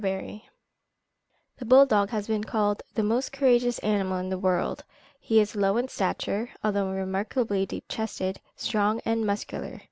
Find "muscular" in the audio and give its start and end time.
9.27-9.79